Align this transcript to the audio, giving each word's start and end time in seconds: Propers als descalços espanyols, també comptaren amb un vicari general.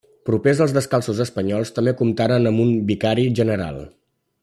Propers 0.27 0.61
als 0.65 0.71
descalços 0.77 1.19
espanyols, 1.25 1.73
també 1.77 1.95
comptaren 2.01 2.51
amb 2.53 2.65
un 2.67 2.75
vicari 2.91 3.31
general. 3.43 3.79